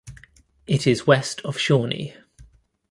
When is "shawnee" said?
1.59-2.15